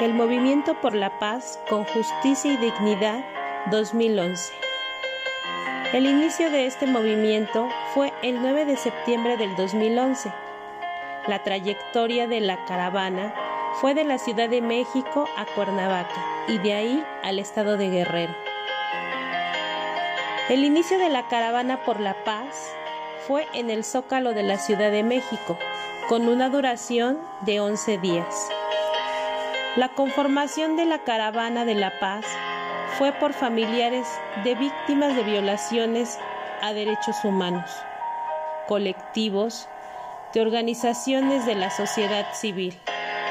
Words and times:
El 0.00 0.12
Movimiento 0.12 0.74
por 0.82 0.94
la 0.94 1.18
Paz 1.18 1.58
con 1.70 1.84
Justicia 1.84 2.52
y 2.52 2.58
Dignidad 2.58 3.24
2011. 3.70 4.52
El 5.94 6.04
inicio 6.04 6.50
de 6.50 6.66
este 6.66 6.86
movimiento 6.86 7.66
fue 7.94 8.12
el 8.22 8.42
9 8.42 8.66
de 8.66 8.76
septiembre 8.76 9.38
del 9.38 9.56
2011. 9.56 10.30
La 11.28 11.42
trayectoria 11.42 12.26
de 12.26 12.40
la 12.40 12.62
caravana 12.66 13.34
fue 13.80 13.94
de 13.94 14.04
la 14.04 14.18
Ciudad 14.18 14.50
de 14.50 14.60
México 14.60 15.26
a 15.34 15.46
Cuernavaca 15.46 16.26
y 16.46 16.58
de 16.58 16.74
ahí 16.74 17.04
al 17.22 17.38
estado 17.38 17.78
de 17.78 17.88
Guerrero. 17.88 18.34
El 20.50 20.62
inicio 20.62 20.98
de 20.98 21.08
la 21.08 21.26
caravana 21.28 21.84
por 21.84 22.00
la 22.00 22.22
paz 22.22 22.70
fue 23.26 23.46
en 23.54 23.70
el 23.70 23.82
Zócalo 23.82 24.34
de 24.34 24.42
la 24.42 24.58
Ciudad 24.58 24.90
de 24.90 25.02
México, 25.02 25.56
con 26.06 26.28
una 26.28 26.50
duración 26.50 27.18
de 27.40 27.60
11 27.60 27.96
días. 27.96 28.50
La 29.76 29.90
conformación 29.90 30.76
de 30.76 30.86
la 30.86 31.00
Caravana 31.00 31.66
de 31.66 31.74
la 31.74 32.00
Paz 32.00 32.24
fue 32.96 33.12
por 33.12 33.34
familiares 33.34 34.08
de 34.42 34.54
víctimas 34.54 35.14
de 35.14 35.22
violaciones 35.22 36.18
a 36.62 36.72
derechos 36.72 37.22
humanos, 37.24 37.70
colectivos, 38.68 39.68
de 40.32 40.40
organizaciones 40.40 41.44
de 41.44 41.56
la 41.56 41.68
sociedad 41.68 42.24
civil 42.32 42.74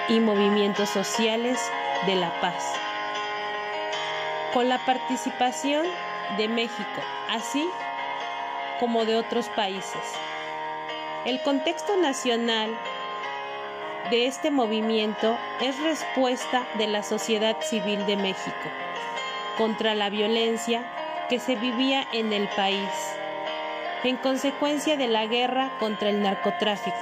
y 0.07 0.19
movimientos 0.19 0.87
sociales 0.87 1.59
de 2.05 2.15
la 2.15 2.31
paz. 2.41 2.75
Con 4.53 4.69
la 4.69 4.77
participación 4.85 5.87
de 6.37 6.47
México, 6.47 7.01
así 7.31 7.67
como 8.79 9.03
de 9.05 9.15
otros 9.15 9.49
países. 9.49 10.13
El 11.25 11.41
contexto 11.41 11.97
nacional 11.97 12.69
de 14.09 14.27
este 14.27 14.51
movimiento 14.51 15.37
es 15.61 15.81
respuesta 15.81 16.67
de 16.77 16.87
la 16.87 17.03
sociedad 17.03 17.55
civil 17.61 18.05
de 18.05 18.17
México 18.17 18.69
contra 19.57 19.95
la 19.95 20.09
violencia 20.09 20.85
que 21.29 21.39
se 21.39 21.55
vivía 21.55 22.05
en 22.13 22.33
el 22.33 22.49
país 22.49 22.89
en 24.03 24.17
consecuencia 24.17 24.97
de 24.97 25.07
la 25.07 25.25
guerra 25.25 25.71
contra 25.79 26.09
el 26.09 26.21
narcotráfico. 26.21 26.95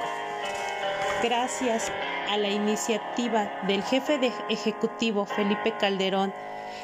Gracias 1.21 1.91
a 2.29 2.37
la 2.37 2.47
iniciativa 2.47 3.51
del 3.67 3.83
jefe 3.83 4.17
de 4.17 4.31
ejecutivo 4.49 5.25
Felipe 5.25 5.73
Calderón, 5.77 6.33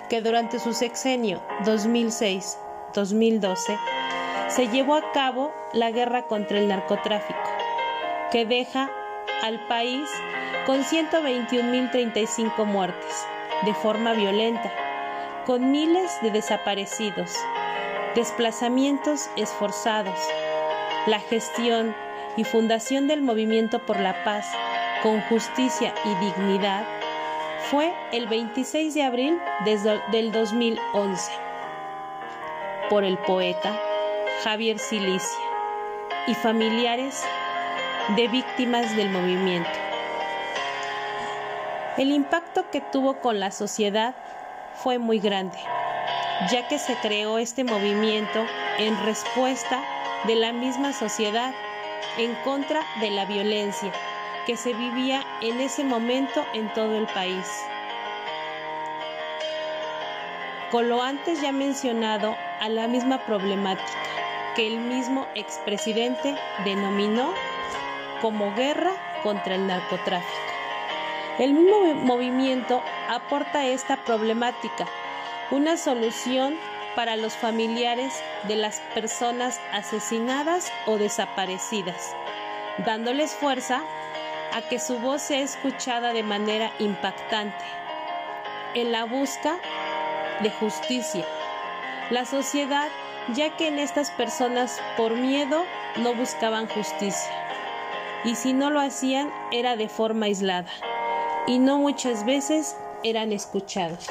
que 0.09 0.19
durante 0.21 0.59
su 0.59 0.73
sexenio 0.73 1.41
2006-2012 1.63 3.79
se 4.49 4.67
llevó 4.67 4.95
a 4.95 5.13
cabo 5.13 5.53
la 5.71 5.91
guerra 5.91 6.23
contra 6.23 6.59
el 6.59 6.67
narcotráfico, 6.67 7.39
que 8.31 8.45
deja 8.45 8.89
al 9.41 9.59
país 9.67 10.09
con 10.65 10.83
121.035 10.83 12.65
muertes 12.65 13.25
de 13.65 13.73
forma 13.73 14.13
violenta, 14.13 14.71
con 15.45 15.71
miles 15.71 16.11
de 16.21 16.31
desaparecidos, 16.31 17.35
desplazamientos 18.15 19.29
esforzados, 19.35 20.19
la 21.07 21.19
gestión 21.19 21.95
y 22.37 22.43
fundación 22.43 23.07
del 23.07 23.21
movimiento 23.21 23.79
por 23.79 23.99
la 23.99 24.23
paz 24.23 24.47
con 25.01 25.21
justicia 25.21 25.93
y 26.05 26.15
dignidad 26.25 26.85
fue 27.69 27.93
el 28.11 28.27
26 28.27 28.93
de 28.93 29.03
abril 29.03 29.39
del 30.11 30.31
2011 30.31 31.31
por 32.89 33.03
el 33.03 33.17
poeta 33.19 33.79
Javier 34.43 34.79
Silicia 34.79 35.39
y 36.27 36.33
familiares 36.35 37.23
de 38.15 38.27
víctimas 38.27 38.95
del 38.95 39.09
movimiento. 39.09 39.69
El 41.97 42.11
impacto 42.11 42.69
que 42.71 42.81
tuvo 42.81 43.19
con 43.19 43.39
la 43.39 43.51
sociedad 43.51 44.15
fue 44.75 44.97
muy 44.97 45.19
grande, 45.19 45.57
ya 46.51 46.67
que 46.67 46.79
se 46.79 46.95
creó 46.95 47.37
este 47.37 47.63
movimiento 47.63 48.45
en 48.77 48.97
respuesta 49.05 49.83
de 50.25 50.35
la 50.35 50.53
misma 50.53 50.93
sociedad 50.93 51.53
en 52.17 52.33
contra 52.43 52.81
de 53.01 53.11
la 53.11 53.25
violencia 53.25 53.91
que 54.45 54.57
se 54.57 54.73
vivía 54.73 55.23
en 55.41 55.59
ese 55.59 55.83
momento 55.83 56.45
en 56.53 56.71
todo 56.73 56.95
el 56.95 57.05
país. 57.07 57.45
Con 60.71 60.89
lo 60.89 61.01
antes 61.03 61.41
ya 61.41 61.51
mencionado 61.51 62.35
a 62.59 62.69
la 62.69 62.87
misma 62.87 63.19
problemática 63.25 63.99
que 64.55 64.67
el 64.67 64.79
mismo 64.79 65.27
expresidente 65.35 66.35
denominó 66.65 67.33
como 68.21 68.53
guerra 68.55 68.93
contra 69.23 69.55
el 69.55 69.67
narcotráfico. 69.67 70.49
El 71.37 71.53
mismo 71.53 71.93
movimiento 71.93 72.83
aporta 73.07 73.65
esta 73.65 73.97
problemática, 73.97 74.85
una 75.51 75.77
solución 75.77 76.57
para 76.95 77.15
los 77.15 77.33
familiares 77.33 78.21
de 78.47 78.55
las 78.55 78.81
personas 78.93 79.61
asesinadas 79.71 80.71
o 80.85 80.97
desaparecidas, 80.97 82.13
dándoles 82.85 83.33
fuerza 83.35 83.81
a 84.53 84.61
que 84.63 84.79
su 84.79 84.99
voz 84.99 85.21
sea 85.21 85.39
escuchada 85.39 86.11
de 86.11 86.23
manera 86.23 86.71
impactante 86.79 87.63
en 88.73 88.91
la 88.91 89.05
busca 89.05 89.59
de 90.41 90.51
justicia. 90.51 91.25
La 92.09 92.25
sociedad, 92.25 92.89
ya 93.33 93.55
que 93.55 93.67
en 93.67 93.79
estas 93.79 94.11
personas 94.11 94.81
por 94.97 95.15
miedo 95.15 95.63
no 95.97 96.13
buscaban 96.15 96.67
justicia, 96.67 97.31
y 98.25 98.35
si 98.35 98.53
no 98.53 98.69
lo 98.69 98.79
hacían 98.79 99.31
era 99.51 99.75
de 99.75 99.89
forma 99.89 100.27
aislada, 100.27 100.71
y 101.47 101.59
no 101.59 101.77
muchas 101.77 102.25
veces 102.25 102.75
eran 103.03 103.31
escuchados. 103.31 104.07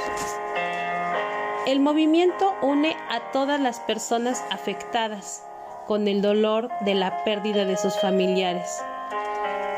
El 1.66 1.80
movimiento 1.80 2.54
une 2.62 2.96
a 3.10 3.30
todas 3.32 3.60
las 3.60 3.80
personas 3.80 4.42
afectadas 4.50 5.44
con 5.86 6.08
el 6.08 6.22
dolor 6.22 6.70
de 6.80 6.94
la 6.94 7.24
pérdida 7.24 7.64
de 7.64 7.76
sus 7.76 7.98
familiares 8.00 8.82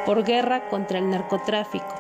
por 0.06 0.24
guerra 0.24 0.68
contra 0.68 0.98
el 0.98 1.10
narcotráfico. 1.10 1.94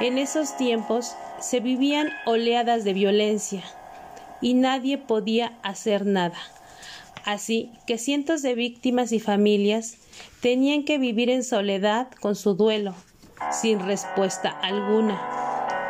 En 0.00 0.18
esos 0.18 0.56
tiempos 0.56 1.16
se 1.38 1.60
vivían 1.60 2.08
oleadas 2.24 2.84
de 2.84 2.92
violencia 2.92 3.62
y 4.40 4.54
nadie 4.54 4.98
podía 4.98 5.52
hacer 5.62 6.06
nada. 6.06 6.38
Así 7.24 7.70
que 7.86 7.98
cientos 7.98 8.42
de 8.42 8.54
víctimas 8.54 9.12
y 9.12 9.20
familias 9.20 9.98
tenían 10.40 10.84
que 10.84 10.98
vivir 10.98 11.30
en 11.30 11.44
soledad 11.44 12.10
con 12.20 12.34
su 12.34 12.54
duelo, 12.54 12.94
sin 13.50 13.80
respuesta 13.80 14.50
alguna 14.50 15.20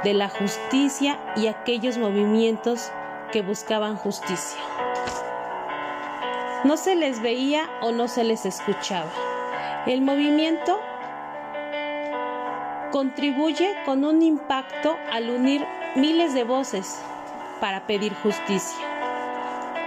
de 0.05 0.15
la 0.15 0.29
justicia 0.29 1.19
y 1.37 1.47
aquellos 1.47 1.97
movimientos 1.97 2.91
que 3.33 3.41
buscaban 3.41 3.97
justicia. 3.97 4.61
No 6.65 6.77
se 6.77 6.95
les 6.95 7.23
veía 7.23 7.69
o 7.81 7.93
no 7.93 8.09
se 8.09 8.25
les 8.25 8.45
escuchaba. 8.47 9.11
El 9.87 10.03
movimiento 10.03 10.79
contribuye 12.93 13.75
con 13.85 14.05
un 14.05 14.23
impacto 14.23 14.97
al 15.11 15.31
unir 15.31 15.65
miles 15.97 16.35
de 16.35 16.45
voces 16.45 17.01
para 17.61 17.87
pedir 17.87 18.13
justicia. 18.23 18.92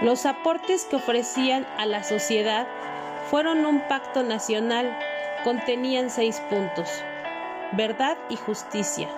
Los 0.02 0.26
aportes 0.26 0.84
que 0.84 0.96
ofrecían 0.96 1.66
a 1.78 1.86
la 1.86 2.04
sociedad 2.04 2.66
fueron 3.30 3.64
un 3.64 3.80
pacto 3.88 4.22
nacional, 4.22 4.94
contenían 5.42 6.10
seis 6.10 6.42
puntos. 6.50 6.88
Verdad 7.72 8.18
y 8.28 8.36
justicia. 8.36 9.08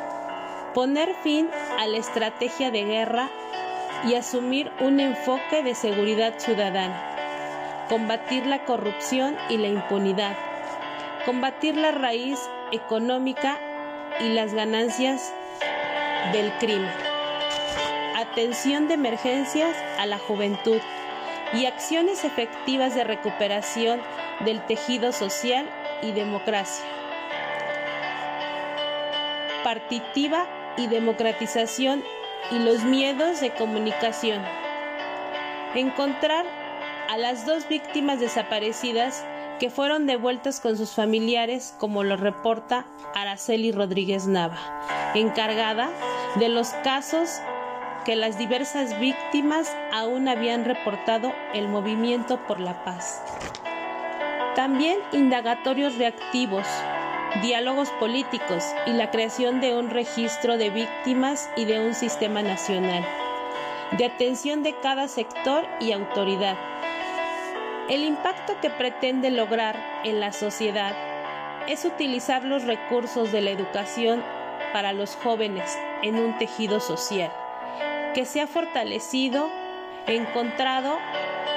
Poner 0.75 1.15
fin 1.25 1.51
a 1.81 1.87
la 1.89 1.99
estrategia 1.99 2.71
de 2.71 2.85
guerra 2.85 3.29
y 4.07 4.15
asumir 4.15 4.71
un 4.81 5.01
enfoque 5.01 5.65
de 5.65 5.75
seguridad 5.75 6.35
ciudadana. 6.39 7.87
Combatir 7.89 8.47
la 8.47 8.65
corrupción 8.65 9.37
y 9.49 9.57
la 9.57 9.67
impunidad. 9.67 10.37
Combatir 11.27 11.77
la 11.77 11.91
raíz 11.91 12.39
económica 12.71 13.59
y 14.21 14.29
las 14.29 14.55
ganancias 14.55 15.35
del 16.33 16.53
crimen. 16.59 17.08
Atención 18.33 18.89
de 18.89 18.95
emergencias 18.95 19.77
a 19.99 20.07
la 20.07 20.19
juventud 20.19 20.81
y 21.55 21.67
acciones 21.67 22.25
efectivas 22.25 22.95
de 22.95 23.05
recuperación 23.05 24.01
del 24.41 24.65
tejido 24.67 25.13
social 25.13 25.69
y 26.03 26.13
democracia. 26.13 26.85
Partitiva 29.65 30.47
y 30.77 30.87
democratización 30.87 32.05
y 32.51 32.59
los 32.59 32.85
miedos 32.85 33.41
de 33.41 33.51
comunicación. 33.51 34.43
Encontrar 35.75 36.47
a 37.09 37.17
las 37.17 37.47
dos 37.47 37.67
víctimas 37.69 38.21
desaparecidas 38.21 39.25
que 39.59 39.71
fueron 39.71 40.07
devueltas 40.07 40.61
con 40.61 40.77
sus 40.77 40.93
familiares, 40.93 41.75
como 41.79 42.05
lo 42.05 42.17
reporta 42.17 42.87
Araceli 43.15 43.73
Rodríguez 43.73 44.27
Nava, 44.27 44.59
encargada 45.15 45.91
de 46.37 46.49
los 46.49 46.69
casos 46.85 47.41
que 48.09 48.17
las 48.17 48.39
diversas 48.39 48.99
víctimas 48.99 49.77
aún 49.93 50.29
habían 50.29 50.65
reportado 50.65 51.35
el 51.53 51.69
movimiento 51.69 52.39
por 52.47 52.59
la 52.59 52.83
paz. 52.83 53.23
También 54.55 54.99
indagatorios 55.13 55.99
reactivos 55.99 56.67
diálogos 57.43 57.91
políticos 58.01 58.65
y 58.87 58.93
la 58.93 59.11
creación 59.11 59.61
de 59.61 59.77
un 59.77 59.91
registro 59.91 60.57
de 60.57 60.71
víctimas 60.71 61.51
y 61.55 61.67
de 61.67 61.81
un 61.81 61.93
sistema 61.93 62.41
nacional, 62.41 63.05
de 63.99 64.07
atención 64.07 64.63
de 64.63 64.75
cada 64.81 65.07
sector 65.07 65.67
y 65.79 65.93
autoridad. 65.93 66.57
El 67.91 68.05
impacto 68.05 68.55
que 68.63 68.71
pretende 68.71 69.31
lograr 69.31 69.77
en 70.05 70.19
la 70.19 70.33
sociedad 70.33 70.97
es 71.69 71.85
utilizar 71.85 72.43
los 72.43 72.65
recursos 72.65 73.33
de 73.33 73.43
la 73.43 73.51
educación 73.51 74.25
para 74.73 74.95
los 74.95 75.15
jóvenes 75.17 75.77
en 76.01 76.15
un 76.15 76.39
tejido 76.39 76.81
social 76.81 77.31
que 78.19 78.25
se 78.25 78.41
ha 78.41 78.49
fortalecido, 78.49 79.49
encontrado 80.09 80.99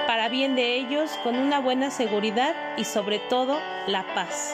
para 0.05 0.29
bien 0.29 0.53
de 0.53 0.75
ellos 0.75 1.09
con 1.23 1.35
una 1.35 1.59
buena 1.59 1.89
seguridad 1.89 2.53
y 2.77 2.83
sobre 2.83 3.17
todo 3.17 3.59
la 3.87 4.05
paz. 4.13 4.53